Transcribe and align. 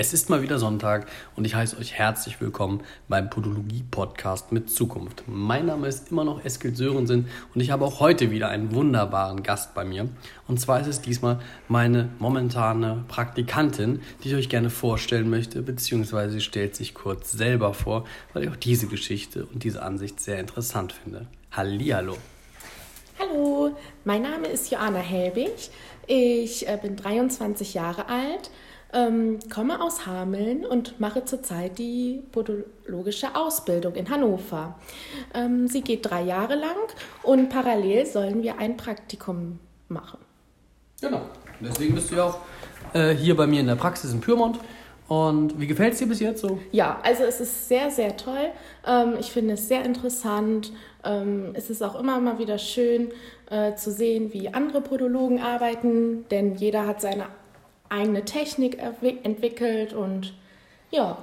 Es 0.00 0.14
ist 0.14 0.30
mal 0.30 0.40
wieder 0.40 0.58
Sonntag 0.58 1.08
und 1.36 1.44
ich 1.44 1.54
heiße 1.54 1.76
euch 1.76 1.92
herzlich 1.92 2.40
willkommen 2.40 2.80
beim 3.06 3.28
Podologie-Podcast 3.28 4.50
mit 4.50 4.70
Zukunft. 4.70 5.24
Mein 5.26 5.66
Name 5.66 5.88
ist 5.88 6.10
immer 6.10 6.24
noch 6.24 6.42
Eskil 6.42 6.74
Sörensen 6.74 7.28
und 7.54 7.60
ich 7.60 7.70
habe 7.70 7.84
auch 7.84 8.00
heute 8.00 8.30
wieder 8.30 8.48
einen 8.48 8.74
wunderbaren 8.74 9.42
Gast 9.42 9.74
bei 9.74 9.84
mir. 9.84 10.08
Und 10.48 10.58
zwar 10.58 10.80
ist 10.80 10.86
es 10.86 11.02
diesmal 11.02 11.38
meine 11.68 12.08
momentane 12.18 13.04
Praktikantin, 13.08 14.00
die 14.24 14.28
ich 14.28 14.36
euch 14.36 14.48
gerne 14.48 14.70
vorstellen 14.70 15.28
möchte, 15.28 15.60
beziehungsweise 15.60 16.32
sie 16.32 16.40
stellt 16.40 16.76
sich 16.76 16.94
kurz 16.94 17.32
selber 17.32 17.74
vor, 17.74 18.06
weil 18.32 18.44
ich 18.44 18.48
auch 18.48 18.56
diese 18.56 18.86
Geschichte 18.86 19.44
und 19.52 19.64
diese 19.64 19.82
Ansicht 19.82 20.18
sehr 20.18 20.40
interessant 20.40 20.94
finde. 20.94 21.26
Hallihallo. 21.52 22.16
Hallo, 23.18 23.76
mein 24.06 24.22
Name 24.22 24.48
ist 24.48 24.70
Joanna 24.70 25.00
Helbig. 25.00 25.68
Ich 26.06 26.66
äh, 26.66 26.78
bin 26.80 26.96
23 26.96 27.74
Jahre 27.74 28.08
alt 28.08 28.50
ähm, 28.92 29.38
komme 29.52 29.80
aus 29.80 30.06
Hameln 30.06 30.64
und 30.64 31.00
mache 31.00 31.24
zurzeit 31.24 31.78
die 31.78 32.22
podologische 32.32 33.34
Ausbildung 33.34 33.94
in 33.94 34.10
Hannover. 34.10 34.78
Ähm, 35.34 35.68
sie 35.68 35.82
geht 35.82 36.10
drei 36.10 36.22
Jahre 36.22 36.54
lang 36.56 36.76
und 37.22 37.48
parallel 37.48 38.06
sollen 38.06 38.42
wir 38.42 38.58
ein 38.58 38.76
Praktikum 38.76 39.58
machen. 39.88 40.18
Genau. 41.00 41.22
Deswegen 41.60 41.94
bist 41.94 42.10
du 42.10 42.16
ja 42.16 42.24
auch 42.24 42.38
äh, 42.94 43.10
hier 43.10 43.36
bei 43.36 43.46
mir 43.46 43.60
in 43.60 43.66
der 43.66 43.76
Praxis 43.76 44.12
in 44.12 44.20
Pyrmont. 44.20 44.58
Und 45.08 45.58
wie 45.60 45.66
gefällt 45.66 45.94
es 45.94 45.98
dir 45.98 46.06
bis 46.06 46.20
jetzt 46.20 46.40
so? 46.40 46.60
Ja, 46.70 47.00
also 47.02 47.24
es 47.24 47.40
ist 47.40 47.66
sehr, 47.66 47.90
sehr 47.90 48.16
toll. 48.16 48.50
Ähm, 48.86 49.14
ich 49.18 49.32
finde 49.32 49.54
es 49.54 49.66
sehr 49.66 49.84
interessant. 49.84 50.72
Ähm, 51.02 51.50
es 51.54 51.68
ist 51.68 51.82
auch 51.82 51.98
immer 51.98 52.20
mal 52.20 52.38
wieder 52.38 52.58
schön 52.58 53.10
äh, 53.50 53.74
zu 53.74 53.90
sehen, 53.90 54.32
wie 54.32 54.54
andere 54.54 54.80
Podologen 54.80 55.40
arbeiten, 55.40 56.26
denn 56.30 56.54
jeder 56.54 56.86
hat 56.86 57.00
seine 57.00 57.26
eigene 57.90 58.24
Technik 58.24 58.78
entwickelt 59.22 59.92
und 59.92 60.32
ja. 60.90 61.18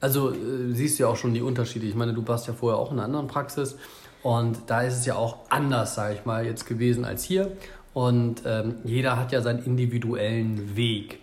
Also 0.00 0.30
äh, 0.32 0.72
siehst 0.72 0.98
du 0.98 1.02
ja 1.04 1.08
auch 1.08 1.16
schon 1.16 1.34
die 1.34 1.42
Unterschiede. 1.42 1.86
Ich 1.86 1.94
meine, 1.94 2.14
du 2.14 2.26
warst 2.28 2.46
ja 2.46 2.54
vorher 2.54 2.78
auch 2.78 2.92
in 2.92 2.98
einer 2.98 3.04
anderen 3.04 3.26
Praxis 3.26 3.76
und 4.22 4.58
da 4.66 4.82
ist 4.82 4.98
es 4.98 5.06
ja 5.06 5.16
auch 5.16 5.38
anders, 5.48 5.94
sage 5.94 6.14
ich 6.14 6.24
mal, 6.24 6.44
jetzt 6.44 6.66
gewesen 6.66 7.04
als 7.04 7.24
hier. 7.24 7.52
Und 7.92 8.42
ähm, 8.46 8.76
jeder 8.84 9.16
hat 9.18 9.32
ja 9.32 9.42
seinen 9.42 9.64
individuellen 9.64 10.76
Weg. 10.76 11.18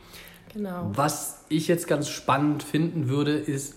Genau. 0.54 0.92
Was 0.94 1.46
ich 1.50 1.68
jetzt 1.68 1.88
ganz 1.88 2.10
spannend 2.10 2.64
finden 2.64 3.08
würde, 3.08 3.32
ist, 3.32 3.76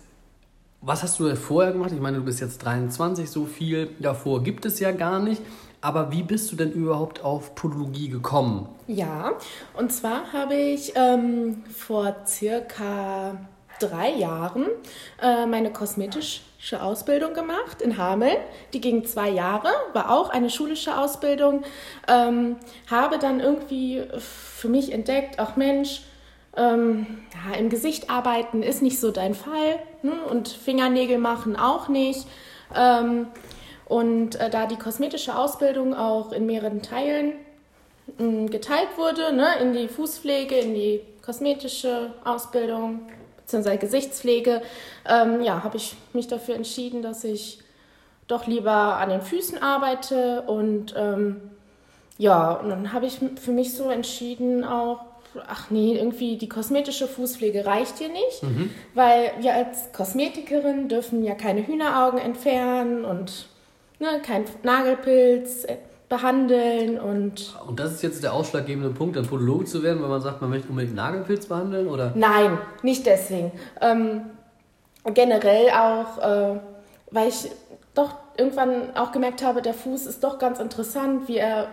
was 0.81 1.03
hast 1.03 1.21
du 1.21 1.35
vorher 1.37 1.73
gemacht? 1.73 1.93
Ich 1.93 2.01
meine, 2.01 2.19
du 2.19 2.25
bist 2.25 2.41
jetzt 2.41 2.65
23, 2.65 3.31
so 3.31 3.45
viel 3.45 3.91
davor 4.01 4.43
gibt 4.43 4.65
es 4.65 4.81
ja 4.81 4.93
gar 4.93 5.21
nicht. 5.21 5.43
Aber 5.81 6.13
wie 6.13 6.23
bist 6.23 6.53
du 6.53 6.57
denn 6.57 6.73
überhaupt 6.73 7.25
auf 7.25 7.55
Podologie 7.55 8.09
gekommen? 8.09 8.69
Ja, 8.87 9.33
und 9.77 9.93
zwar 9.93 10.33
habe 10.33 10.55
ich 10.55 10.93
ähm, 10.95 11.65
vor 11.75 12.17
circa 12.27 13.39
drei 13.81 14.11
Jahren 14.11 14.67
äh, 15.23 15.47
meine 15.47 15.73
kosmetische 15.73 16.83
Ausbildung 16.83 17.33
gemacht 17.33 17.81
in 17.81 17.97
Hameln. 17.97 18.37
Die 18.75 18.81
ging 18.81 19.07
zwei 19.07 19.31
Jahre, 19.31 19.69
war 19.95 20.11
auch 20.11 20.29
eine 20.29 20.51
schulische 20.51 20.99
Ausbildung. 20.99 21.63
Ähm, 22.07 22.57
habe 22.91 23.19
dann 23.19 23.41
irgendwie 23.41 24.03
für 24.19 24.69
mich 24.69 24.93
entdeckt, 24.93 25.39
auch 25.39 25.57
Mensch, 25.57 26.03
ähm, 26.57 27.23
ja, 27.33 27.57
im 27.57 27.71
Gesicht 27.71 28.11
arbeiten 28.11 28.63
ist 28.63 28.83
nicht 28.83 28.99
so 28.99 29.13
dein 29.13 29.35
Fall 29.35 29.79
ne? 30.03 30.13
und 30.29 30.49
Fingernägel 30.49 31.19
machen 31.19 31.57
auch 31.57 31.89
nicht. 31.89 32.27
Ähm, 32.75 33.29
und 33.91 34.37
äh, 34.37 34.49
da 34.49 34.67
die 34.67 34.77
kosmetische 34.77 35.37
Ausbildung 35.37 35.95
auch 35.95 36.31
in 36.31 36.47
mehreren 36.47 36.81
Teilen 36.81 37.33
mh, 38.19 38.25
mm, 38.25 38.47
geteilt 38.51 38.91
wurde, 38.97 39.33
ne, 39.35 39.49
in 39.61 39.73
die 39.73 39.89
Fußpflege, 39.89 40.55
in 40.55 40.75
die 40.75 41.01
kosmetische 41.23 42.15
Ausbildung 42.25 43.01
bzw. 43.39 43.79
Gesichtspflege, 43.79 44.63
ähm, 45.09 45.43
ja, 45.43 45.65
habe 45.65 45.77
ich 45.77 45.97
mich 46.13 46.29
dafür 46.29 46.55
entschieden, 46.55 47.03
dass 47.03 47.25
ich 47.25 47.59
doch 48.29 48.47
lieber 48.47 48.71
an 48.71 49.09
den 49.09 49.23
Füßen 49.23 49.61
arbeite 49.61 50.43
und 50.43 50.95
ähm, 50.97 51.41
ja, 52.17 52.53
und 52.53 52.69
dann 52.69 52.93
habe 52.93 53.07
ich 53.07 53.19
für 53.43 53.51
mich 53.51 53.75
so 53.75 53.91
entschieden 53.91 54.63
auch, 54.63 55.01
ach 55.49 55.69
nee, 55.71 55.97
irgendwie 55.97 56.37
die 56.37 56.49
kosmetische 56.49 57.09
Fußpflege 57.09 57.67
reicht 57.67 57.99
hier 57.99 58.11
nicht, 58.11 58.43
mhm. 58.45 58.71
weil 58.95 59.33
wir 59.41 59.55
als 59.55 59.93
Kosmetikerin 59.93 60.89
dürfen 60.89 61.25
ja 61.25 61.35
keine 61.35 61.67
Hühneraugen 61.67 62.21
entfernen 62.21 63.05
und 63.05 63.50
ne, 64.01 64.21
kein 64.23 64.45
Nagelpilz 64.63 65.65
äh, 65.65 65.77
behandeln 66.09 66.99
und. 66.99 67.55
Und 67.67 67.79
das 67.79 67.93
ist 67.93 68.03
jetzt 68.03 68.23
der 68.23 68.33
ausschlaggebende 68.33 68.91
Punkt, 68.91 69.17
ein 69.17 69.27
Podologe 69.27 69.65
zu 69.67 69.83
werden, 69.83 70.03
weil 70.03 70.09
man 70.09 70.21
sagt, 70.21 70.41
man 70.41 70.51
möchte 70.51 70.69
unbedingt 70.69 70.97
Nagelpilz 70.97 71.47
behandeln, 71.47 71.87
oder? 71.87 72.13
Nein, 72.17 72.59
nicht 72.83 73.07
deswegen. 73.07 73.53
Ähm, 73.81 74.23
generell 75.15 75.71
auch, 75.71 76.19
äh, 76.19 76.61
weil 77.13 77.29
ich 77.29 77.49
doch 77.95 78.17
irgendwann 78.37 78.97
auch 78.97 79.13
gemerkt 79.13 79.43
habe, 79.43 79.63
der 79.63 79.75
Fuß 79.75 80.07
ist 80.07 80.25
doch 80.25 80.39
ganz 80.39 80.59
interessant, 80.59 81.29
wie 81.29 81.37
er 81.37 81.69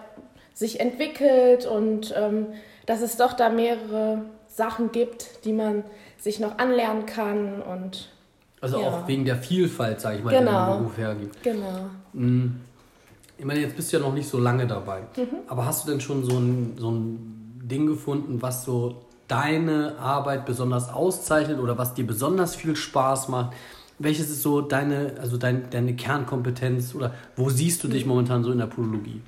sich 0.54 0.80
entwickelt 0.80 1.66
und 1.66 2.14
ähm, 2.18 2.48
dass 2.86 3.02
es 3.02 3.18
doch 3.18 3.34
da 3.34 3.50
mehrere 3.50 4.24
Sachen 4.48 4.92
gibt, 4.92 5.46
die 5.46 5.54
man 5.54 5.84
sich 6.18 6.40
noch 6.40 6.58
anlernen 6.58 7.06
kann 7.06 7.62
und 7.62 8.10
also 8.62 8.80
ja. 8.80 8.88
auch 8.88 9.08
wegen 9.08 9.26
der 9.26 9.36
Vielfalt, 9.36 10.02
sage 10.02 10.18
ich 10.18 10.24
mal, 10.24 10.32
genau. 10.32 10.52
die 10.52 10.72
der 10.72 10.78
Beruf 10.78 10.98
hergibt. 10.98 11.44
Genau. 11.44 11.90
Mhm. 12.14 12.62
Ich 13.38 13.46
meine, 13.46 13.60
jetzt 13.60 13.76
bist 13.76 13.94
du 13.94 13.98
ja 13.98 14.04
noch 14.04 14.14
nicht 14.14 14.28
so 14.28 14.40
lange 14.40 14.66
dabei. 14.66 15.02
Mhm. 15.16 15.28
Aber 15.48 15.66
hast 15.66 15.86
du 15.86 15.92
denn 15.92 16.02
schon 16.02 16.24
so 16.24 16.38
ein, 16.38 16.74
so 16.78 16.90
ein 16.90 17.60
Ding 17.64 17.86
gefunden, 17.86 18.42
was 18.42 18.66
so 18.66 19.06
deine 19.28 19.98
Arbeit 20.00 20.46
besonders 20.46 20.90
auszeichnet 20.90 21.60
oder 21.60 21.78
was 21.78 21.94
dir 21.94 22.08
besonders 22.08 22.56
viel 22.56 22.76
Spaß 22.76 23.28
macht? 23.28 23.56
Welches 24.00 24.30
ist 24.30 24.42
so 24.42 24.62
deine, 24.62 25.16
also 25.20 25.38
dein, 25.38 25.70
deine 25.70 25.96
Kernkompetenz 25.96 26.96
oder 26.96 27.14
wo 27.36 27.50
siehst 27.50 27.84
du 27.84 27.88
dich 27.88 28.06
mhm. 28.06 28.10
momentan 28.10 28.44
so 28.44 28.52
in 28.52 28.58
der 28.58 28.68
Podologie? 28.68 29.22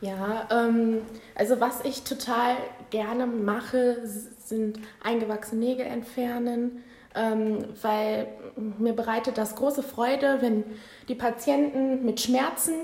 Ja, 0.00 0.46
ähm, 0.50 0.98
also 1.34 1.60
was 1.60 1.84
ich 1.84 2.04
total 2.04 2.54
gerne 2.90 3.26
mache, 3.26 3.96
sind 4.44 4.78
eingewachsene 5.02 5.64
Nägel 5.64 5.86
entfernen, 5.86 6.84
weil 7.14 8.28
mir 8.78 8.92
bereitet 8.92 9.38
das 9.38 9.54
große 9.56 9.82
Freude, 9.82 10.38
wenn 10.40 10.64
die 11.08 11.14
Patienten 11.14 12.04
mit 12.04 12.20
Schmerzen 12.20 12.74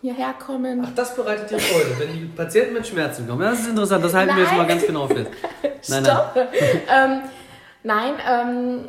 hierher 0.00 0.34
kommen. 0.34 0.84
Ach, 0.84 0.94
das 0.94 1.14
bereitet 1.14 1.50
dir 1.50 1.58
Freude, 1.58 1.98
wenn 1.98 2.12
die 2.12 2.24
Patienten 2.26 2.74
mit 2.74 2.86
Schmerzen 2.86 3.26
kommen. 3.26 3.40
Das 3.40 3.60
ist 3.60 3.68
interessant, 3.68 4.04
das 4.04 4.14
halten 4.14 4.28
nein. 4.28 4.36
wir 4.38 4.44
jetzt 4.44 4.56
mal 4.56 4.66
ganz 4.66 4.86
genau 4.86 5.06
fest. 5.06 5.30
Nein, 5.88 6.04
Stopp. 6.04 6.36
nein. 6.36 6.46
ähm, 6.94 7.20
nein, 7.82 8.14
ähm, 8.28 8.84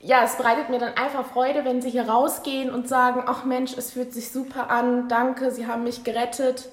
ja, 0.00 0.22
es 0.24 0.36
bereitet 0.36 0.68
mir 0.70 0.78
dann 0.78 0.94
einfach 0.94 1.26
Freude, 1.26 1.64
wenn 1.64 1.82
sie 1.82 1.90
hier 1.90 2.08
rausgehen 2.08 2.70
und 2.70 2.88
sagen, 2.88 3.24
ach 3.26 3.44
Mensch, 3.44 3.76
es 3.76 3.92
fühlt 3.92 4.12
sich 4.12 4.30
super 4.30 4.70
an, 4.70 5.08
danke, 5.08 5.50
sie 5.50 5.66
haben 5.66 5.82
mich 5.82 6.04
gerettet 6.04 6.68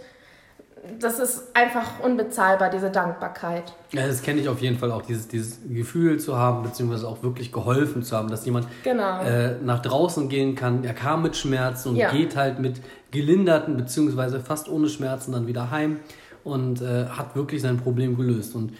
das 1.00 1.20
ist 1.20 1.56
einfach 1.56 2.00
unbezahlbar, 2.04 2.70
diese 2.70 2.90
Dankbarkeit. 2.90 3.74
Ja, 3.92 4.08
das 4.08 4.22
kenne 4.22 4.42
ich 4.42 4.50
auf 4.50 4.62
jeden 4.62 4.78
Fall 4.78 4.92
auch, 4.92 5.02
dieses, 5.02 5.28
dieses 5.28 5.60
Gefühl 5.68 6.20
zu 6.20 6.38
haben, 6.38 6.64
beziehungsweise 6.64 7.08
auch 7.08 7.24
wirklich 7.24 7.52
geholfen 7.52 8.04
zu 8.04 8.16
haben, 8.16 8.30
dass 8.30 8.46
jemand 8.46 8.68
genau. 8.84 9.22
äh, 9.22 9.56
nach 9.64 9.82
draußen 9.82 10.30
gehen 10.30 10.56
kann. 10.56 10.84
Er 10.84 10.94
kam 10.94 11.24
mit 11.24 11.36
Schmerzen 11.36 11.90
und 11.90 11.96
ja. 11.96 12.12
geht 12.12 12.36
halt 12.36 12.60
mit 12.60 12.82
gelinderten, 13.12 13.78
beziehungsweise 13.78 14.40
fast 14.40 14.70
ohne 14.70 14.90
Schmerzen 14.90 15.32
dann 15.32 15.48
wieder 15.48 15.72
heim 15.72 16.00
und 16.44 16.82
äh, 16.82 17.06
hat 17.06 17.36
wirklich 17.36 17.62
sein 17.62 17.78
Problem 17.78 18.18
gelöst. 18.18 18.56
Und 18.56 18.74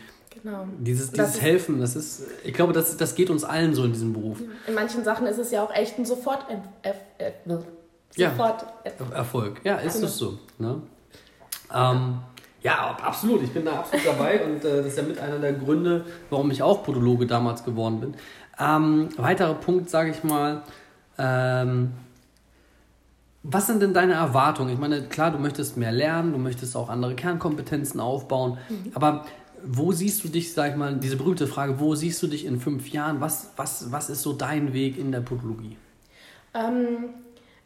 Genau. 0.44 0.68
Dieses, 0.78 1.10
dieses 1.12 1.42
Helfen, 1.42 1.80
das 1.80 1.96
ist, 1.96 2.22
ich 2.44 2.54
glaube, 2.54 2.72
das, 2.72 2.96
das 2.98 3.16
geht 3.16 3.32
uns 3.32 3.44
allen 3.44 3.74
so 3.74 3.84
in 3.84 3.94
diesem 3.94 4.14
Beruf. 4.14 4.44
In 4.68 4.76
manchen 4.76 5.04
Sachen 5.04 5.26
ist 5.26 5.40
es 5.40 5.50
ja 5.50 5.64
auch 5.64 5.74
echt 5.74 5.98
ein 5.98 6.06
Sofort, 6.06 6.46
Sofort 8.16 8.66
ja, 8.76 9.16
Erfolg. 9.16 9.62
Ja, 9.64 9.78
ist 9.78 9.96
genau. 9.96 10.06
es 10.06 10.18
so. 10.18 10.38
Ne? 10.60 10.84
Ähm, 11.74 12.20
ja, 12.62 12.98
absolut. 13.02 13.44
Ich 13.44 13.52
bin 13.52 13.66
da 13.66 13.80
absolut 13.80 14.08
dabei 14.08 14.44
und 14.46 14.66
äh, 14.66 14.78
das 14.78 14.88
ist 14.88 14.98
ja 14.98 15.04
mit 15.04 15.20
einer 15.20 15.40
der 15.40 15.54
Gründe, 15.54 16.06
warum 16.30 16.50
ich 16.52 16.64
auch 16.64 16.84
Podologe 16.84 17.28
damals 17.28 17.64
geworden 17.64 18.00
bin. 18.00 18.14
Ähm, 18.60 19.10
weiterer 19.18 19.54
Punkt, 19.54 19.90
sage 19.90 20.12
ich 20.12 20.24
mal. 20.24 20.64
Ähm, 21.18 21.94
was 23.44 23.68
sind 23.68 23.82
denn 23.82 23.94
deine 23.94 24.14
Erwartungen? 24.14 24.74
Ich 24.74 24.80
meine, 24.80 25.04
klar, 25.04 25.30
du 25.30 25.38
möchtest 25.38 25.78
mehr 25.78 25.92
lernen, 25.92 26.34
du 26.34 26.40
möchtest 26.40 26.76
auch 26.76 26.90
andere 26.90 27.16
Kernkompetenzen 27.16 28.00
aufbauen, 28.00 28.58
mhm. 28.68 28.92
aber 28.96 29.26
wo 29.64 29.92
siehst 29.92 30.24
du 30.24 30.30
dich, 30.30 30.54
sag 30.54 30.72
ich 30.72 30.78
mal, 30.78 30.96
diese 30.96 31.18
berühmte 31.18 31.48
Frage, 31.48 31.80
wo 31.80 31.96
siehst 31.96 32.22
du 32.24 32.28
dich 32.28 32.46
in 32.46 32.60
fünf 32.60 32.90
Jahren? 32.90 33.22
Was, 33.22 33.52
was, 33.56 33.92
was 33.92 34.10
ist 34.10 34.24
so 34.24 34.34
dein 34.34 34.74
Weg 34.74 34.98
in 34.98 35.12
der 35.12 35.22
Podologie? 35.22 35.78
Ähm, 36.54 37.10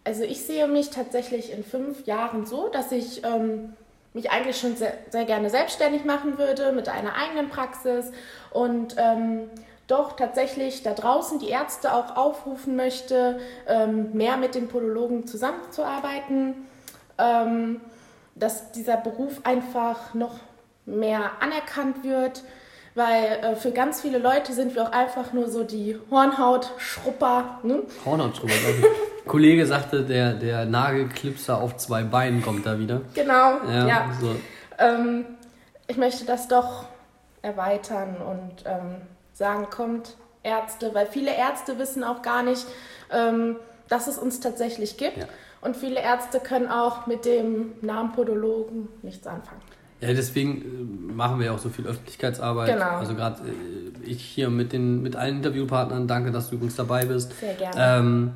also 0.04 0.24
ich 0.24 0.42
sehe 0.42 0.68
mich 0.68 0.90
tatsächlich 0.90 1.52
in 1.54 1.64
fünf 1.64 2.06
Jahren 2.06 2.46
so, 2.46 2.70
dass 2.70 2.92
ich 2.92 3.24
ähm, 3.24 3.74
mich 4.14 4.32
eigentlich 4.32 4.60
schon 4.60 4.76
sehr, 4.76 4.94
sehr, 5.10 5.26
gerne 5.26 5.50
selbstständig 5.50 6.06
machen 6.06 6.38
würde 6.38 6.72
mit 6.72 6.90
einer 6.90 7.16
eigenen 7.16 7.50
Praxis 7.50 8.12
und 8.52 8.96
ähm, 8.98 9.50
doch 9.88 10.16
tatsächlich 10.16 10.84
da 10.84 10.94
draußen 10.94 11.40
die 11.40 11.50
Ärzte 11.50 11.94
auch 11.94 12.16
aufrufen 12.16 12.76
möchte, 12.76 13.40
ähm, 13.68 14.14
mehr 14.14 14.38
mit 14.38 14.56
den 14.56 14.68
Podologen 14.68 15.26
zusammenzuarbeiten, 15.26 16.68
ähm, 17.18 17.82
dass 18.36 18.72
dieser 18.72 18.98
Beruf 18.98 19.42
einfach 19.44 20.14
noch 20.14 20.36
mehr 20.86 21.32
anerkannt 21.40 22.04
wird, 22.04 22.44
weil 22.96 23.26
äh, 23.26 23.56
für 23.56 23.72
ganz 23.72 24.02
viele 24.02 24.20
Leute 24.20 24.54
sind 24.54 24.76
wir 24.76 24.84
auch 24.84 24.92
einfach 24.92 25.34
nur 25.34 25.50
so 25.50 25.64
die 25.64 25.98
Hornhaut-Schrupper. 26.12 27.60
Ne? 27.64 27.84
Hornhautschrupper, 28.06 28.54
glaube 28.54 28.80
ich. 28.80 29.09
Kollege 29.30 29.66
sagte, 29.66 30.04
der, 30.04 30.34
der 30.34 30.66
Nagelklipser 30.66 31.62
auf 31.62 31.78
zwei 31.78 32.04
Beinen 32.04 32.42
kommt 32.42 32.66
da 32.66 32.78
wieder. 32.80 33.02
Genau, 33.14 33.60
ja. 33.70 33.88
ja. 33.88 34.10
So. 34.20 34.36
Ähm, 34.78 35.26
ich 35.88 35.98
möchte 35.98 36.26
das 36.26 36.48
doch 36.48 36.86
erweitern 37.42 38.18
und 38.18 38.66
ähm, 38.66 38.98
sagen, 39.34 39.68
kommt 39.70 40.18
Ärzte, 40.44 40.94
weil 40.94 41.06
viele 41.06 41.34
Ärzte 41.34 41.80
wissen 41.80 42.04
auch 42.04 42.22
gar 42.22 42.44
nicht, 42.44 42.66
ähm, 43.12 43.56
dass 43.88 44.08
es 44.08 44.18
uns 44.18 44.40
tatsächlich 44.40 44.98
gibt. 44.98 45.18
Ja. 45.18 45.26
Und 45.62 45.78
viele 45.78 46.02
Ärzte 46.02 46.40
können 46.40 46.68
auch 46.68 47.06
mit 47.06 47.26
dem 47.26 47.74
Namen 47.82 48.14
Podologen 48.14 48.88
nichts 49.04 49.28
anfangen. 49.28 49.62
Ja, 50.02 50.08
deswegen 50.14 50.62
äh, 50.62 51.14
machen 51.14 51.40
wir 51.40 51.48
ja 51.48 51.52
auch 51.54 51.60
so 51.60 51.70
viel 51.70 51.86
Öffentlichkeitsarbeit. 51.86 52.74
Genau. 52.74 52.98
Also 52.98 53.14
gerade 53.14 53.42
äh, 53.44 54.10
ich 54.10 54.24
hier 54.24 54.50
mit 54.50 54.74
den 54.74 55.04
mit 55.04 55.16
allen 55.16 55.38
Interviewpartnern, 55.38 56.08
danke, 56.08 56.32
dass 56.32 56.50
du 56.50 56.56
übrigens 56.56 56.78
dabei 56.78 57.06
bist. 57.06 57.38
Sehr 57.40 57.54
gerne. 57.54 57.76
Ähm, 57.78 58.32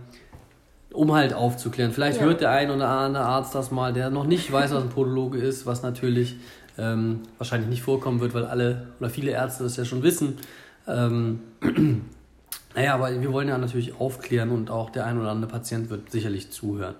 um 0.93 1.11
halt 1.13 1.33
aufzuklären. 1.33 1.91
Vielleicht 1.91 2.19
ja. 2.19 2.25
hört 2.25 2.41
der 2.41 2.51
ein 2.51 2.71
oder 2.71 2.87
andere 2.87 3.25
Arzt 3.25 3.53
das 3.55 3.71
mal, 3.71 3.93
der 3.93 4.09
noch 4.09 4.25
nicht 4.25 4.51
weiß, 4.51 4.71
was 4.71 4.83
ein 4.83 4.89
Podologe 4.89 5.39
ist, 5.39 5.65
was 5.65 5.83
natürlich 5.83 6.37
ähm, 6.77 7.21
wahrscheinlich 7.37 7.69
nicht 7.69 7.81
vorkommen 7.81 8.19
wird, 8.19 8.33
weil 8.33 8.45
alle 8.45 8.87
oder 8.99 9.09
viele 9.09 9.31
Ärzte 9.31 9.63
das 9.63 9.75
ja 9.75 9.85
schon 9.85 10.03
wissen. 10.03 10.37
Ähm, 10.87 11.41
naja, 12.75 12.93
aber 12.93 13.21
wir 13.21 13.31
wollen 13.31 13.47
ja 13.47 13.57
natürlich 13.57 13.99
aufklären 13.99 14.51
und 14.51 14.69
auch 14.69 14.89
der 14.89 15.05
ein 15.05 15.19
oder 15.19 15.31
andere 15.31 15.51
Patient 15.51 15.89
wird 15.89 16.11
sicherlich 16.11 16.51
zuhören. 16.51 16.95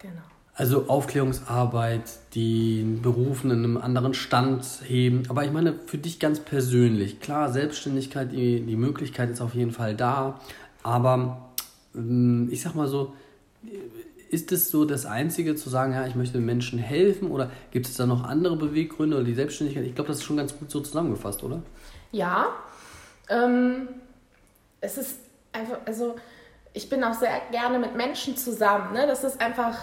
Genau. 0.00 0.22
Also 0.56 0.88
Aufklärungsarbeit, 0.88 2.02
den 2.36 3.02
Berufen 3.02 3.50
in 3.50 3.64
einem 3.64 3.76
anderen 3.76 4.14
Stand 4.14 4.64
heben. 4.84 5.24
Aber 5.28 5.44
ich 5.44 5.50
meine, 5.50 5.74
für 5.86 5.98
dich 5.98 6.20
ganz 6.20 6.38
persönlich, 6.38 7.18
klar, 7.18 7.52
Selbstständigkeit, 7.52 8.30
die, 8.30 8.60
die 8.60 8.76
Möglichkeit 8.76 9.30
ist 9.30 9.40
auf 9.40 9.54
jeden 9.54 9.72
Fall 9.72 9.96
da. 9.96 10.38
Aber 10.84 11.53
ich 11.94 12.62
sag 12.62 12.74
mal 12.74 12.88
so, 12.88 13.14
ist 14.30 14.50
es 14.52 14.70
so 14.70 14.84
das 14.84 15.06
Einzige 15.06 15.54
zu 15.54 15.70
sagen, 15.70 15.92
ja, 15.92 16.06
ich 16.06 16.14
möchte 16.14 16.38
den 16.38 16.46
Menschen 16.46 16.78
helfen 16.78 17.30
oder 17.30 17.50
gibt 17.70 17.86
es 17.86 17.96
da 17.96 18.06
noch 18.06 18.24
andere 18.24 18.56
Beweggründe 18.56 19.16
oder 19.16 19.24
die 19.24 19.34
Selbstständigkeit? 19.34 19.84
Ich 19.84 19.94
glaube, 19.94 20.08
das 20.08 20.18
ist 20.18 20.24
schon 20.24 20.36
ganz 20.36 20.58
gut 20.58 20.70
so 20.70 20.80
zusammengefasst, 20.80 21.42
oder? 21.44 21.62
Ja, 22.10 22.48
ähm, 23.28 23.88
es 24.80 24.98
ist 24.98 25.18
einfach, 25.52 25.78
also 25.86 26.16
ich 26.72 26.88
bin 26.88 27.02
auch 27.04 27.14
sehr 27.14 27.40
gerne 27.52 27.78
mit 27.78 27.96
Menschen 27.96 28.36
zusammen. 28.36 28.92
Ne? 28.92 29.06
Das 29.06 29.22
ist 29.22 29.40
einfach 29.40 29.78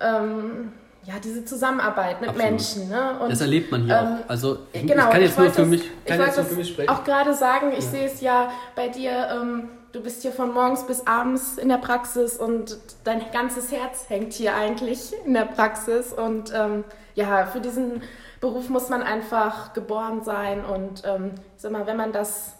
ähm, 0.00 0.72
ja, 1.04 1.14
diese 1.22 1.44
Zusammenarbeit 1.44 2.20
mit 2.20 2.30
Absolut. 2.30 2.50
Menschen. 2.50 2.88
Ne? 2.88 3.18
Und, 3.20 3.30
das 3.30 3.40
erlebt 3.40 3.70
man 3.70 3.84
hier 3.84 3.96
ähm, 3.96 4.06
auch. 4.06 4.30
Also 4.30 4.58
ich, 4.72 4.86
genau, 4.86 5.04
ich 5.06 5.10
kann 5.10 5.22
jetzt 5.22 5.32
ich 5.32 5.38
nur 5.38 5.50
für 5.50 5.60
das, 5.60 5.68
mich, 5.68 5.90
kann 6.04 6.20
ich 6.20 6.26
jetzt 6.26 6.36
nur 6.36 6.46
für 6.46 6.54
mich 6.54 6.68
sprechen. 6.68 6.88
Auch 6.90 7.04
gerade 7.04 7.34
sagen, 7.34 7.72
ich 7.72 7.84
ja. 7.84 7.90
sehe 7.90 8.06
es 8.06 8.20
ja 8.20 8.50
bei 8.74 8.88
dir, 8.88 9.28
ähm, 9.30 9.68
du 9.92 10.00
bist 10.02 10.22
hier 10.22 10.32
von 10.32 10.52
morgens 10.52 10.86
bis 10.86 11.06
abends 11.06 11.58
in 11.58 11.68
der 11.68 11.76
Praxis 11.76 12.36
und 12.36 12.78
dein 13.04 13.30
ganzes 13.30 13.70
Herz 13.70 14.08
hängt 14.08 14.32
hier 14.32 14.54
eigentlich 14.56 15.12
in 15.24 15.34
der 15.34 15.44
Praxis. 15.44 16.12
Und 16.12 16.52
ähm, 16.54 16.84
ja, 17.14 17.46
für 17.46 17.60
diesen 17.60 18.02
Beruf 18.40 18.68
muss 18.68 18.88
man 18.88 19.02
einfach 19.02 19.72
geboren 19.72 20.24
sein. 20.24 20.64
Und 20.64 21.02
ähm, 21.04 21.34
ich 21.56 21.62
sag 21.62 21.72
mal, 21.72 21.86
wenn 21.86 21.96
man 21.96 22.12
das 22.12 22.54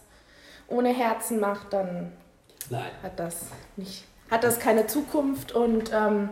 ohne 0.68 0.90
Herzen 0.90 1.40
macht, 1.40 1.72
dann 1.72 2.12
Nein. 2.70 2.90
hat 3.02 3.18
das 3.18 3.46
nicht, 3.76 4.04
hat 4.30 4.44
das 4.44 4.58
keine 4.58 4.86
Zukunft 4.86 5.52
und 5.52 5.90
ähm, 5.92 6.28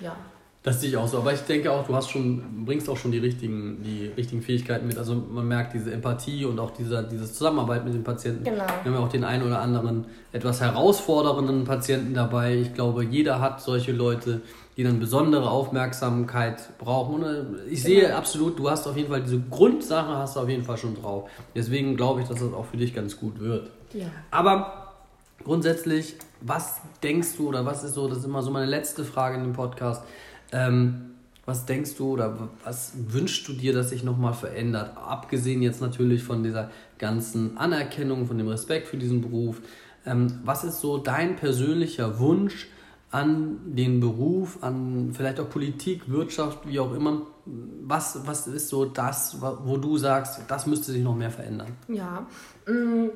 ja. 0.00 0.16
Das 0.62 0.80
sehe 0.80 0.90
ich 0.90 0.96
auch 0.96 1.08
so. 1.08 1.18
Aber 1.18 1.32
ich 1.32 1.40
denke 1.40 1.72
auch, 1.72 1.84
du 1.84 1.94
hast 1.94 2.10
schon, 2.10 2.64
bringst 2.64 2.88
auch 2.88 2.96
schon 2.96 3.10
die 3.10 3.18
richtigen, 3.18 3.82
die 3.82 4.12
richtigen 4.16 4.42
Fähigkeiten 4.42 4.86
mit. 4.86 4.96
Also 4.96 5.14
man 5.14 5.48
merkt 5.48 5.74
diese 5.74 5.92
Empathie 5.92 6.44
und 6.44 6.60
auch 6.60 6.70
diese, 6.70 7.02
diese 7.10 7.30
Zusammenarbeit 7.32 7.84
mit 7.84 7.94
den 7.94 8.04
Patienten. 8.04 8.44
Genau. 8.44 8.64
Wir 8.64 8.84
haben 8.84 8.94
ja 8.94 9.00
auch 9.00 9.08
den 9.08 9.24
einen 9.24 9.42
oder 9.42 9.60
anderen 9.60 10.04
etwas 10.30 10.60
herausfordernden 10.60 11.64
Patienten 11.64 12.14
dabei. 12.14 12.54
Ich 12.54 12.74
glaube, 12.74 13.02
jeder 13.02 13.40
hat 13.40 13.60
solche 13.60 13.90
Leute, 13.90 14.40
die 14.76 14.84
dann 14.84 15.00
besondere 15.00 15.50
Aufmerksamkeit 15.50 16.78
brauchen. 16.78 17.24
Und 17.24 17.24
äh, 17.24 17.44
ich 17.68 17.82
sehe 17.82 18.02
genau. 18.02 18.16
absolut, 18.16 18.56
du 18.56 18.70
hast 18.70 18.86
auf 18.86 18.96
jeden 18.96 19.08
Fall 19.08 19.22
diese 19.22 19.40
Grundsache 19.40 20.16
hast 20.16 20.36
du 20.36 20.40
auf 20.40 20.48
jeden 20.48 20.62
Fall 20.62 20.76
schon 20.76 20.94
drauf. 20.94 21.28
Deswegen 21.56 21.96
glaube 21.96 22.22
ich, 22.22 22.28
dass 22.28 22.38
das 22.38 22.52
auch 22.52 22.66
für 22.66 22.76
dich 22.76 22.94
ganz 22.94 23.16
gut 23.16 23.40
wird. 23.40 23.68
Ja. 23.94 24.06
Aber 24.30 24.92
grundsätzlich, 25.42 26.14
was 26.40 26.80
denkst 27.02 27.36
du 27.36 27.48
oder 27.48 27.66
was 27.66 27.82
ist 27.82 27.94
so, 27.94 28.06
das 28.06 28.18
ist 28.18 28.24
immer 28.26 28.42
so 28.42 28.52
meine 28.52 28.66
letzte 28.66 29.04
Frage 29.04 29.38
in 29.38 29.42
dem 29.42 29.54
Podcast 29.54 30.04
ähm, 30.52 31.12
was 31.44 31.66
denkst 31.66 31.96
du 31.96 32.12
oder 32.12 32.48
was 32.62 32.92
wünschst 32.94 33.48
du 33.48 33.52
dir, 33.52 33.72
dass 33.72 33.90
sich 33.90 34.04
nochmal 34.04 34.34
verändert? 34.34 34.96
Abgesehen 34.96 35.60
jetzt 35.62 35.80
natürlich 35.80 36.22
von 36.22 36.44
dieser 36.44 36.70
ganzen 36.98 37.58
Anerkennung, 37.58 38.26
von 38.26 38.38
dem 38.38 38.48
Respekt 38.48 38.86
für 38.86 38.96
diesen 38.96 39.22
Beruf. 39.22 39.60
Ähm, 40.06 40.40
was 40.44 40.62
ist 40.62 40.80
so 40.80 40.98
dein 40.98 41.36
persönlicher 41.36 42.18
Wunsch 42.20 42.68
an 43.10 43.58
den 43.64 44.00
Beruf, 44.00 44.62
an 44.62 45.12
vielleicht 45.12 45.40
auch 45.40 45.48
Politik, 45.48 46.08
Wirtschaft, 46.08 46.66
wie 46.66 46.78
auch 46.78 46.94
immer? 46.94 47.22
Was, 47.44 48.20
was 48.24 48.46
ist 48.46 48.68
so 48.68 48.84
das, 48.84 49.38
wo 49.40 49.76
du 49.76 49.98
sagst, 49.98 50.42
das 50.46 50.66
müsste 50.66 50.92
sich 50.92 51.02
noch 51.02 51.16
mehr 51.16 51.30
verändern? 51.30 51.76
Ja, 51.88 52.26
mm, 52.66 53.08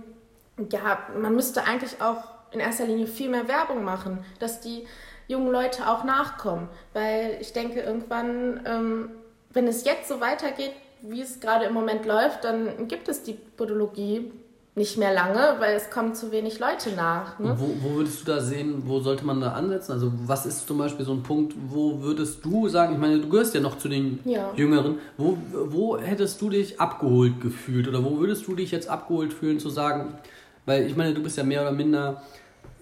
ja 0.70 0.98
man 1.20 1.34
müsste 1.34 1.64
eigentlich 1.64 2.02
auch 2.02 2.24
in 2.50 2.60
erster 2.60 2.86
Linie 2.86 3.06
viel 3.06 3.30
mehr 3.30 3.46
Werbung 3.48 3.84
machen, 3.84 4.18
dass 4.40 4.60
die 4.60 4.84
jungen 5.28 5.50
Leute 5.50 5.88
auch 5.88 6.04
nachkommen. 6.04 6.68
Weil 6.92 7.38
ich 7.40 7.52
denke, 7.52 7.80
irgendwann, 7.80 8.60
ähm, 8.66 9.10
wenn 9.50 9.66
es 9.66 9.84
jetzt 9.84 10.08
so 10.08 10.20
weitergeht, 10.20 10.72
wie 11.02 11.20
es 11.20 11.40
gerade 11.40 11.66
im 11.66 11.74
Moment 11.74 12.06
läuft, 12.06 12.44
dann 12.44 12.88
gibt 12.88 13.08
es 13.08 13.22
die 13.22 13.34
Podologie 13.34 14.32
nicht 14.76 14.98
mehr 14.98 15.12
lange, 15.14 15.56
weil 15.58 15.74
es 15.74 15.88
kommen 15.88 16.14
zu 16.14 16.30
wenig 16.32 16.58
Leute 16.58 16.90
nach. 16.94 17.38
Ne? 17.38 17.56
Wo, 17.58 17.66
wo, 17.80 17.96
würdest 17.96 18.20
du 18.20 18.24
da 18.26 18.42
sehen, 18.42 18.82
wo 18.84 19.00
sollte 19.00 19.24
man 19.24 19.40
da 19.40 19.52
ansetzen? 19.52 19.92
Also 19.92 20.12
was 20.26 20.44
ist 20.44 20.68
zum 20.68 20.76
Beispiel 20.76 21.06
so 21.06 21.12
ein 21.12 21.22
Punkt, 21.22 21.54
wo 21.70 22.02
würdest 22.02 22.44
du 22.44 22.68
sagen, 22.68 22.92
ich 22.92 22.98
meine, 22.98 23.18
du 23.20 23.28
gehörst 23.28 23.54
ja 23.54 23.62
noch 23.62 23.78
zu 23.78 23.88
den 23.88 24.20
ja. 24.26 24.52
Jüngeren, 24.54 24.98
wo, 25.16 25.38
wo 25.50 25.96
hättest 25.98 26.42
du 26.42 26.50
dich 26.50 26.78
abgeholt 26.78 27.40
gefühlt 27.40 27.88
oder 27.88 28.04
wo 28.04 28.18
würdest 28.18 28.46
du 28.46 28.54
dich 28.54 28.70
jetzt 28.70 28.88
abgeholt 28.88 29.32
fühlen 29.32 29.58
zu 29.58 29.70
sagen, 29.70 30.18
weil 30.66 30.86
ich 30.86 30.94
meine, 30.94 31.14
du 31.14 31.22
bist 31.22 31.38
ja 31.38 31.44
mehr 31.44 31.62
oder 31.62 31.72
minder 31.72 32.22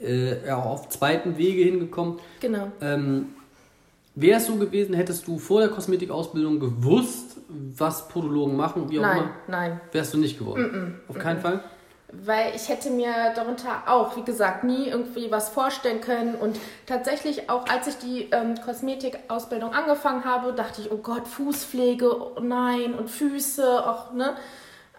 äh, 0.02 0.46
ja, 0.46 0.56
auf 0.56 0.88
zweiten 0.88 1.37
Wege 1.37 1.62
hingekommen. 1.64 2.19
Genau. 2.41 2.70
Ähm, 2.81 3.26
Wäre 4.17 4.38
es 4.38 4.46
so 4.46 4.55
gewesen, 4.55 4.94
hättest 4.94 5.26
du 5.26 5.38
vor 5.38 5.61
der 5.61 5.70
Kosmetikausbildung 5.70 6.61
gewusst, 6.61 7.37
was 7.49 8.06
Podologen 8.08 8.56
machen, 8.56 8.88
wie 8.88 8.99
auch 9.00 9.02
nein, 9.02 9.19
immer? 9.19 9.31
Nein, 9.49 9.81
Wärst 9.91 10.14
du 10.14 10.19
nicht 10.19 10.38
geworden? 10.38 10.62
Mm 10.62 10.76
-mm, 10.76 11.11
auf 11.11 11.19
keinen 11.19 11.38
mm 11.38 11.43
Fall? 11.43 11.64
Weil 12.25 12.55
ich 12.55 12.69
hätte 12.69 12.91
mir 12.91 13.12
darunter 13.35 13.82
auch, 13.88 14.17
wie 14.17 14.23
gesagt, 14.23 14.63
nie 14.63 14.86
irgendwie 14.86 15.32
was 15.32 15.48
vorstellen 15.48 16.01
können. 16.01 16.36
Und 16.36 16.60
tatsächlich 16.86 17.51
auch, 17.51 17.67
als 17.67 17.89
ich 17.89 17.98
die 17.98 18.29
ähm, 18.31 18.55
Kosmetikausbildung 18.65 19.72
angefangen 19.72 20.24
habe, 20.24 20.53
dachte 20.53 20.81
ich, 20.81 20.93
oh 20.93 20.98
Gott, 20.98 21.27
Fußpflege, 21.27 22.36
oh 22.36 22.41
nein, 22.41 22.94
und 22.94 23.10
Füße, 23.10 23.84
auch, 23.84 24.13
ne? 24.13 24.36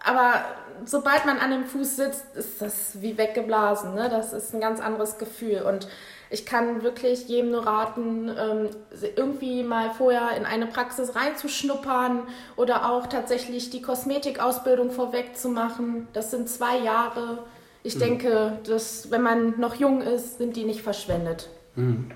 Aber 0.04 0.44
sobald 0.84 1.26
man 1.26 1.38
an 1.38 1.50
dem 1.50 1.64
Fuß 1.64 1.96
sitzt, 1.96 2.36
ist 2.36 2.60
das 2.60 3.00
wie 3.00 3.16
weggeblasen. 3.18 3.94
Ne? 3.94 4.08
Das 4.08 4.32
ist 4.32 4.54
ein 4.54 4.60
ganz 4.60 4.80
anderes 4.80 5.18
Gefühl. 5.18 5.62
Und 5.62 5.88
ich 6.30 6.44
kann 6.44 6.82
wirklich 6.82 7.28
jedem 7.28 7.52
nur 7.52 7.66
raten, 7.66 8.28
ähm, 8.28 8.70
irgendwie 9.14 9.62
mal 9.62 9.90
vorher 9.90 10.36
in 10.36 10.44
eine 10.44 10.66
Praxis 10.66 11.14
reinzuschnuppern 11.14 12.22
oder 12.56 12.90
auch 12.90 13.06
tatsächlich 13.06 13.70
die 13.70 13.82
Kosmetikausbildung 13.82 14.90
vorweg 14.90 15.36
zu 15.36 15.48
machen. 15.48 16.08
Das 16.12 16.30
sind 16.30 16.48
zwei 16.48 16.78
Jahre. 16.78 17.44
Ich 17.82 17.94
mhm. 17.96 18.00
denke, 18.00 18.58
dass 18.66 19.10
wenn 19.10 19.22
man 19.22 19.60
noch 19.60 19.76
jung 19.76 20.02
ist, 20.02 20.38
sind 20.38 20.56
die 20.56 20.64
nicht 20.64 20.82
verschwendet. 20.82 21.48
Mhm. 21.76 22.10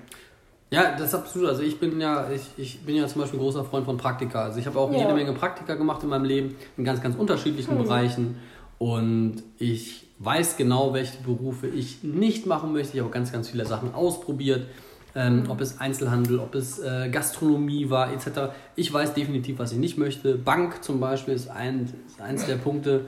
Ja, 0.71 0.93
das 0.93 1.09
ist 1.09 1.15
absolut. 1.15 1.49
Also 1.49 1.63
ich 1.63 1.79
bin 1.79 1.99
ja, 1.99 2.29
ich, 2.31 2.43
ich 2.55 2.79
bin 2.79 2.95
ja 2.95 3.05
zum 3.05 3.21
Beispiel 3.21 3.39
ein 3.39 3.43
großer 3.43 3.65
Freund 3.65 3.85
von 3.85 3.97
Praktika. 3.97 4.43
Also 4.45 4.59
ich 4.59 4.65
habe 4.65 4.79
auch 4.79 4.91
ja. 4.91 4.99
jede 4.99 5.13
Menge 5.13 5.33
Praktika 5.33 5.75
gemacht 5.75 6.01
in 6.01 6.09
meinem 6.09 6.23
Leben, 6.23 6.55
in 6.77 6.85
ganz, 6.85 7.01
ganz 7.01 7.15
unterschiedlichen 7.17 7.77
mhm. 7.77 7.83
Bereichen. 7.83 8.37
Und 8.77 9.43
ich 9.59 10.07
weiß 10.19 10.55
genau, 10.55 10.93
welche 10.93 11.21
Berufe 11.23 11.67
ich 11.67 12.03
nicht 12.03 12.45
machen 12.45 12.71
möchte. 12.71 12.95
Ich 12.95 13.03
habe 13.03 13.11
ganz, 13.11 13.33
ganz 13.33 13.49
viele 13.49 13.65
Sachen 13.65 13.93
ausprobiert. 13.93 14.65
Ähm, 15.13 15.43
ob 15.49 15.59
es 15.59 15.81
Einzelhandel, 15.81 16.39
ob 16.39 16.55
es 16.55 16.79
äh, 16.79 17.09
Gastronomie 17.09 17.89
war, 17.89 18.13
etc. 18.13 18.53
Ich 18.77 18.93
weiß 18.93 19.13
definitiv, 19.13 19.59
was 19.59 19.73
ich 19.73 19.77
nicht 19.77 19.97
möchte. 19.97 20.35
Bank 20.35 20.85
zum 20.85 21.01
Beispiel 21.01 21.33
ist, 21.33 21.49
ein, 21.49 21.91
ist 22.07 22.21
eins 22.21 22.45
der 22.45 22.55
Punkte. 22.55 23.07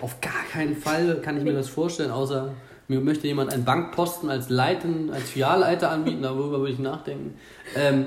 Auf 0.00 0.18
gar 0.22 0.44
keinen 0.50 0.74
Fall 0.74 1.20
kann 1.20 1.36
ich 1.36 1.44
mir 1.44 1.52
das 1.52 1.68
vorstellen, 1.68 2.10
außer 2.10 2.54
mir 2.88 3.00
möchte 3.00 3.26
jemand 3.26 3.52
einen 3.52 3.64
Bankposten 3.64 4.28
als 4.30 4.48
Leiten, 4.48 5.10
als 5.10 5.30
Filialleiter 5.30 5.90
anbieten, 5.90 6.22
darüber 6.22 6.60
würde 6.60 6.72
ich 6.72 6.78
nachdenken. 6.78 7.34
Ähm, 7.76 8.06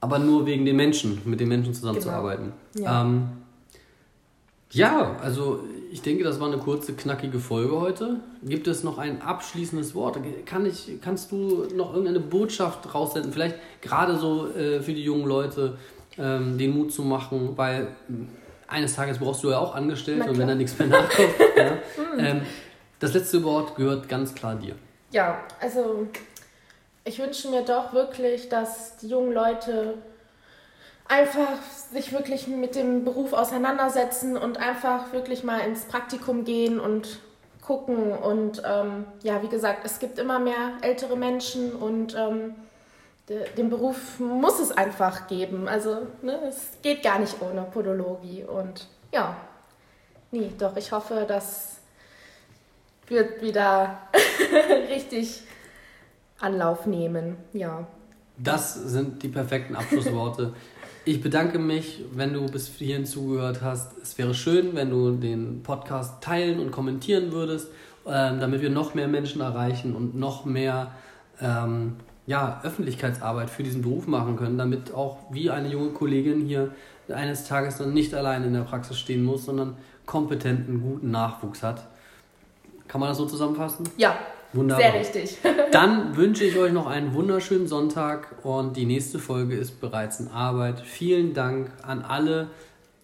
aber 0.00 0.18
nur 0.18 0.46
wegen 0.46 0.64
den 0.64 0.76
Menschen, 0.76 1.20
mit 1.24 1.40
den 1.40 1.48
Menschen 1.48 1.74
zusammenzuarbeiten. 1.74 2.52
Genau. 2.74 2.86
Ja. 2.86 3.02
Ähm, 3.02 3.28
ja, 4.72 5.16
also 5.20 5.64
ich 5.90 6.00
denke, 6.02 6.22
das 6.22 6.38
war 6.38 6.46
eine 6.46 6.58
kurze, 6.58 6.92
knackige 6.92 7.40
Folge 7.40 7.80
heute. 7.80 8.20
Gibt 8.42 8.68
es 8.68 8.84
noch 8.84 8.98
ein 8.98 9.20
abschließendes 9.20 9.94
Wort? 9.96 10.18
Kann 10.46 10.64
ich, 10.64 11.00
kannst 11.02 11.32
du 11.32 11.66
noch 11.74 11.92
irgendeine 11.92 12.20
Botschaft 12.20 12.94
raussenden? 12.94 13.32
Vielleicht 13.32 13.56
gerade 13.80 14.16
so 14.16 14.48
äh, 14.48 14.80
für 14.80 14.92
die 14.92 15.02
jungen 15.02 15.26
Leute, 15.26 15.76
ähm, 16.18 16.56
den 16.56 16.76
Mut 16.76 16.92
zu 16.92 17.02
machen, 17.02 17.54
weil 17.56 17.88
eines 18.68 18.94
Tages 18.94 19.18
brauchst 19.18 19.42
du 19.42 19.50
ja 19.50 19.58
auch 19.58 19.74
Angestellte 19.74 20.30
und 20.30 20.38
wenn 20.38 20.46
da 20.46 20.54
nichts 20.54 20.78
mehr 20.78 20.88
nachkommt. 20.88 21.34
ja. 21.56 21.72
ähm, 22.18 22.42
das 23.00 23.14
letzte 23.14 23.42
Wort 23.42 23.74
gehört 23.74 24.08
ganz 24.08 24.34
klar 24.34 24.54
dir. 24.54 24.76
Ja, 25.10 25.42
also 25.60 26.06
ich 27.04 27.18
wünsche 27.18 27.48
mir 27.50 27.62
doch 27.62 27.92
wirklich, 27.92 28.48
dass 28.48 28.98
die 28.98 29.08
jungen 29.08 29.32
Leute 29.32 29.94
einfach 31.08 31.60
sich 31.92 32.12
wirklich 32.12 32.46
mit 32.46 32.76
dem 32.76 33.04
Beruf 33.04 33.32
auseinandersetzen 33.32 34.36
und 34.36 34.58
einfach 34.58 35.12
wirklich 35.12 35.42
mal 35.42 35.58
ins 35.60 35.86
Praktikum 35.86 36.44
gehen 36.44 36.78
und 36.78 37.18
gucken. 37.62 38.12
Und 38.12 38.62
ähm, 38.64 39.06
ja, 39.22 39.42
wie 39.42 39.48
gesagt, 39.48 39.80
es 39.84 39.98
gibt 39.98 40.18
immer 40.18 40.38
mehr 40.38 40.74
ältere 40.82 41.16
Menschen 41.16 41.72
und 41.74 42.14
ähm, 42.14 42.54
de, 43.28 43.48
den 43.56 43.70
Beruf 43.70 44.20
muss 44.20 44.60
es 44.60 44.70
einfach 44.70 45.26
geben. 45.26 45.66
Also 45.66 46.06
ne, 46.22 46.38
es 46.48 46.80
geht 46.82 47.02
gar 47.02 47.18
nicht 47.18 47.36
ohne 47.40 47.62
Podologie. 47.62 48.44
Und 48.44 48.86
ja, 49.12 49.36
nee, 50.30 50.52
doch, 50.58 50.76
ich 50.76 50.92
hoffe, 50.92 51.24
das 51.26 51.79
wird 53.10 53.42
wieder 53.42 53.98
richtig 54.90 55.42
Anlauf 56.38 56.86
nehmen. 56.86 57.36
Ja. 57.52 57.86
Das 58.38 58.74
sind 58.74 59.22
die 59.22 59.28
perfekten 59.28 59.76
Abschlussworte. 59.76 60.54
Ich 61.04 61.20
bedanke 61.20 61.58
mich, 61.58 62.04
wenn 62.12 62.32
du 62.32 62.46
bis 62.46 62.68
hierhin 62.68 63.04
zugehört 63.04 63.62
hast. 63.62 63.98
Es 64.02 64.16
wäre 64.16 64.32
schön, 64.34 64.74
wenn 64.74 64.90
du 64.90 65.12
den 65.12 65.62
Podcast 65.62 66.22
teilen 66.22 66.60
und 66.60 66.70
kommentieren 66.70 67.32
würdest, 67.32 67.68
ähm, 68.06 68.40
damit 68.40 68.62
wir 68.62 68.70
noch 68.70 68.94
mehr 68.94 69.08
Menschen 69.08 69.40
erreichen 69.40 69.94
und 69.94 70.14
noch 70.14 70.44
mehr 70.44 70.92
ähm, 71.40 71.96
ja, 72.26 72.60
Öffentlichkeitsarbeit 72.62 73.50
für 73.50 73.62
diesen 73.62 73.82
Beruf 73.82 74.06
machen 74.06 74.36
können, 74.36 74.56
damit 74.56 74.94
auch 74.94 75.18
wie 75.30 75.50
eine 75.50 75.68
junge 75.68 75.90
Kollegin 75.90 76.46
hier 76.46 76.70
eines 77.08 77.44
Tages 77.44 77.78
dann 77.78 77.92
nicht 77.92 78.14
allein 78.14 78.44
in 78.44 78.52
der 78.52 78.60
Praxis 78.60 78.98
stehen 78.98 79.24
muss, 79.24 79.46
sondern 79.46 79.76
kompetenten, 80.06 80.80
guten 80.80 81.10
Nachwuchs 81.10 81.62
hat. 81.62 81.88
Kann 82.90 83.00
man 83.00 83.10
das 83.10 83.18
so 83.18 83.26
zusammenfassen? 83.26 83.88
Ja, 83.96 84.18
Wunderbar. 84.52 84.82
Sehr 84.82 85.00
richtig. 85.00 85.38
Dann 85.70 86.16
wünsche 86.16 86.42
ich 86.42 86.58
euch 86.58 86.72
noch 86.72 86.88
einen 86.88 87.14
wunderschönen 87.14 87.68
Sonntag 87.68 88.34
und 88.42 88.76
die 88.76 88.84
nächste 88.84 89.20
Folge 89.20 89.54
ist 89.54 89.80
bereits 89.80 90.18
in 90.18 90.26
Arbeit. 90.26 90.80
Vielen 90.80 91.34
Dank 91.34 91.70
an 91.82 92.02
alle 92.02 92.48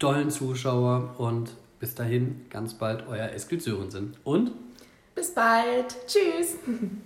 tollen 0.01 0.31
Zuschauer 0.31 1.15
und 1.19 1.53
bis 1.79 1.95
dahin 1.95 2.47
ganz 2.51 2.75
bald 2.75 3.07
euer 3.09 3.29
Eskil 3.29 3.61
Sörensen. 3.61 4.17
Und 4.25 4.51
bis 5.15 5.33
bald. 5.33 5.95
Tschüss. 6.09 6.57